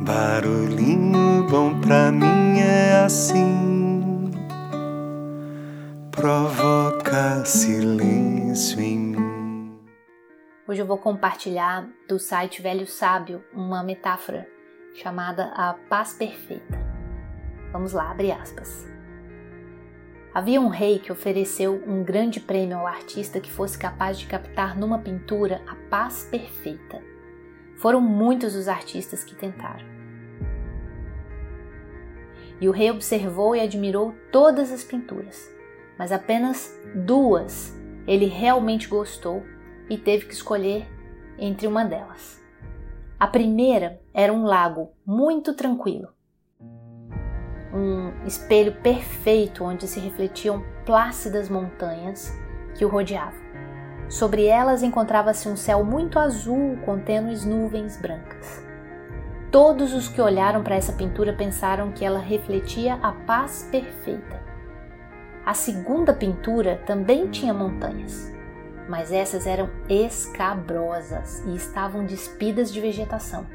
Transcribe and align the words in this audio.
Barulhinho 0.00 1.44
bom 1.50 1.80
pra 1.80 2.12
mim 2.12 2.60
é 2.60 3.02
assim, 3.04 4.30
provoca 6.12 7.44
silêncio 7.44 8.80
em 8.80 8.96
mim. 8.96 9.78
Hoje 10.68 10.80
eu 10.80 10.86
vou 10.86 10.98
compartilhar 10.98 11.88
do 12.08 12.16
site 12.16 12.62
Velho 12.62 12.86
Sábio 12.86 13.42
uma 13.52 13.82
metáfora 13.82 14.46
chamada 14.94 15.46
a 15.46 15.74
paz 15.90 16.14
perfeita. 16.14 16.78
Vamos 17.72 17.92
lá, 17.92 18.12
abre 18.12 18.30
aspas. 18.30 18.86
Havia 20.32 20.60
um 20.60 20.68
rei 20.68 21.00
que 21.00 21.10
ofereceu 21.10 21.82
um 21.88 22.04
grande 22.04 22.38
prêmio 22.38 22.78
ao 22.78 22.86
artista 22.86 23.40
que 23.40 23.50
fosse 23.50 23.76
capaz 23.76 24.16
de 24.16 24.26
captar 24.26 24.78
numa 24.78 25.00
pintura 25.00 25.60
a 25.66 25.74
paz 25.90 26.28
perfeita. 26.30 27.17
Foram 27.78 28.00
muitos 28.00 28.54
os 28.54 28.68
artistas 28.68 29.24
que 29.24 29.34
tentaram. 29.34 29.86
E 32.60 32.68
o 32.68 32.72
rei 32.72 32.90
observou 32.90 33.54
e 33.54 33.60
admirou 33.60 34.14
todas 34.32 34.72
as 34.72 34.82
pinturas, 34.82 35.48
mas 35.96 36.10
apenas 36.10 36.76
duas 37.06 37.72
ele 38.06 38.26
realmente 38.26 38.88
gostou 38.88 39.44
e 39.88 39.96
teve 39.96 40.26
que 40.26 40.34
escolher 40.34 40.88
entre 41.38 41.66
uma 41.66 41.84
delas. 41.84 42.42
A 43.18 43.26
primeira 43.26 44.00
era 44.12 44.32
um 44.32 44.44
lago 44.44 44.90
muito 45.06 45.54
tranquilo, 45.54 46.08
um 47.72 48.26
espelho 48.26 48.72
perfeito 48.80 49.62
onde 49.62 49.86
se 49.86 50.00
refletiam 50.00 50.64
plácidas 50.84 51.48
montanhas 51.48 52.32
que 52.76 52.84
o 52.84 52.88
rodeavam. 52.88 53.47
Sobre 54.08 54.46
elas 54.46 54.82
encontrava-se 54.82 55.48
um 55.48 55.56
céu 55.56 55.84
muito 55.84 56.18
azul 56.18 56.78
com 56.84 56.98
tênues 56.98 57.44
nuvens 57.44 58.00
brancas. 58.00 58.66
Todos 59.50 59.92
os 59.92 60.08
que 60.08 60.20
olharam 60.20 60.62
para 60.62 60.76
essa 60.76 60.92
pintura 60.92 61.32
pensaram 61.32 61.92
que 61.92 62.04
ela 62.04 62.18
refletia 62.18 62.98
a 63.02 63.12
paz 63.12 63.68
perfeita. 63.70 64.42
A 65.44 65.52
segunda 65.52 66.12
pintura 66.12 66.82
também 66.86 67.30
tinha 67.30 67.52
montanhas, 67.52 68.32
mas 68.88 69.12
essas 69.12 69.46
eram 69.46 69.68
escabrosas 69.88 71.42
e 71.46 71.54
estavam 71.54 72.04
despidas 72.04 72.72
de 72.72 72.80
vegetação. 72.80 73.46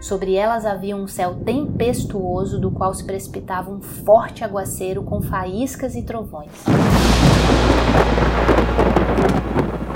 Sobre 0.00 0.34
elas 0.34 0.66
havia 0.66 0.96
um 0.96 1.06
céu 1.06 1.36
tempestuoso 1.44 2.58
do 2.58 2.70
qual 2.70 2.92
se 2.92 3.04
precipitava 3.04 3.70
um 3.70 3.80
forte 3.80 4.42
aguaceiro 4.42 5.02
com 5.04 5.22
faíscas 5.22 5.94
e 5.94 6.02
trovões. 6.02 6.50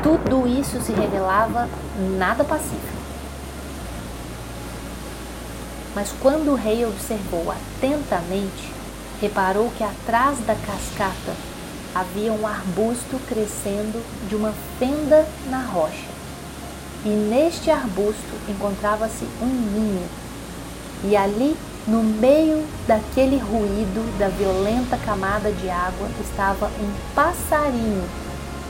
Tudo 0.06 0.46
isso 0.46 0.80
se 0.80 0.92
revelava 0.92 1.68
nada 2.16 2.44
pacífico. 2.44 2.96
Mas 5.96 6.14
quando 6.20 6.52
o 6.52 6.54
rei 6.54 6.86
observou 6.86 7.50
atentamente, 7.50 8.72
reparou 9.20 9.68
que 9.76 9.82
atrás 9.82 10.38
da 10.46 10.54
cascata 10.54 11.34
havia 11.92 12.32
um 12.32 12.46
arbusto 12.46 13.18
crescendo 13.26 14.00
de 14.28 14.36
uma 14.36 14.54
fenda 14.78 15.26
na 15.50 15.62
rocha. 15.62 16.06
E 17.04 17.08
neste 17.08 17.68
arbusto 17.68 18.32
encontrava-se 18.48 19.24
um 19.42 19.46
ninho. 19.46 20.08
E 21.02 21.16
ali, 21.16 21.56
no 21.84 22.04
meio 22.04 22.64
daquele 22.86 23.38
ruído 23.38 24.18
da 24.20 24.28
violenta 24.28 24.96
camada 24.98 25.50
de 25.50 25.68
água, 25.68 26.08
estava 26.20 26.66
um 26.66 26.92
passarinho 27.12 28.25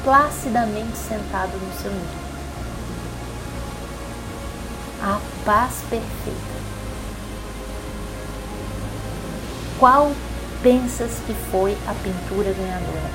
placidamente 0.06 0.96
sentado 0.96 1.58
no 1.58 1.72
seu 1.82 1.90
ninho. 1.90 2.26
A 5.02 5.20
paz 5.44 5.82
perfeita. 5.90 6.56
Qual 9.80 10.12
pensas 10.62 11.18
que 11.26 11.34
foi 11.50 11.72
a 11.88 11.94
pintura 12.04 12.52
ganhadora? 12.52 13.10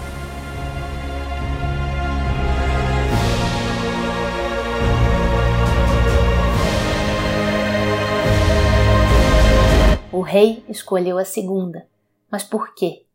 O 10.11 10.19
rei 10.19 10.61
escolheu 10.67 11.17
a 11.17 11.23
segunda. 11.23 11.87
Mas 12.29 12.43
por 12.43 12.75
quê? 12.75 13.05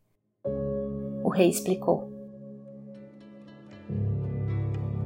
O 1.23 1.29
rei 1.29 1.51
explicou. 1.51 2.16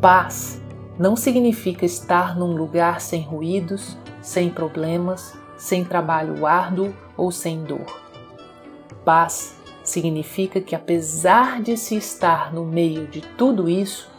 Paz 0.00 0.58
não 0.98 1.14
significa 1.14 1.84
estar 1.84 2.34
num 2.34 2.56
lugar 2.56 3.02
sem 3.02 3.20
ruídos, 3.20 3.98
sem 4.22 4.48
problemas, 4.48 5.36
sem 5.58 5.84
trabalho 5.84 6.46
árduo 6.46 6.94
ou 7.18 7.30
sem 7.30 7.62
dor. 7.64 8.00
Paz 9.04 9.60
significa 9.84 10.58
que, 10.58 10.74
apesar 10.74 11.60
de 11.60 11.76
se 11.76 11.96
estar 11.96 12.50
no 12.50 12.64
meio 12.64 13.06
de 13.08 13.20
tudo 13.20 13.68
isso, 13.68 14.10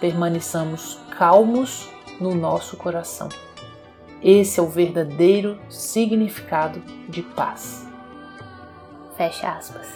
permaneçamos 0.00 1.00
calmos 1.18 1.88
no 2.20 2.32
nosso 2.32 2.76
coração. 2.76 3.28
Esse 4.22 4.60
é 4.60 4.62
o 4.62 4.68
verdadeiro 4.68 5.58
significado 5.68 6.80
de 7.08 7.22
paz. 7.22 7.88
Fecha 9.16 9.48
aspas. 9.50 9.88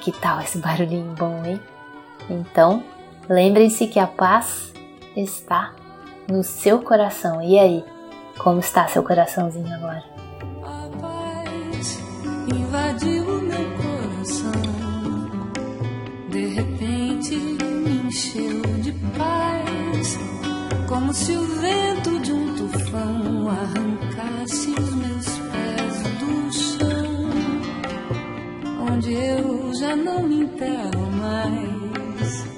Que 0.00 0.10
tal 0.10 0.40
esse 0.40 0.58
barulhinho 0.58 1.14
bom, 1.16 1.44
hein? 1.44 1.60
Então, 2.28 2.82
lembrem-se 3.28 3.86
que 3.86 3.98
a 3.98 4.06
paz 4.06 4.72
está 5.16 5.72
no 6.30 6.42
seu 6.42 6.80
coração. 6.80 7.42
E 7.42 7.58
aí, 7.58 7.84
como 8.38 8.60
está 8.60 8.86
seu 8.88 9.02
coraçãozinho 9.02 9.72
agora? 9.74 10.18
invadiu 12.54 13.24
o 13.24 13.42
meu 13.42 13.64
coração. 13.76 14.52
De 16.28 16.46
repente 16.48 17.36
me 17.36 18.06
encheu 18.06 18.62
de 18.82 18.92
paz, 19.16 20.18
como 20.88 21.12
se 21.12 21.32
o 21.32 21.46
vento 21.46 22.18
de 22.20 22.32
um 22.32 22.54
tufão 22.54 23.48
arrancasse 23.48 24.70
os 24.70 24.94
meus 24.94 25.28
pés 25.50 26.02
do 26.18 26.52
chão, 26.52 27.30
onde 28.92 29.14
eu 29.14 29.74
já 29.74 29.96
não 29.96 30.22
me 30.22 30.42
enterro 30.42 31.10
mais. 31.12 31.87
Yes. 32.28 32.57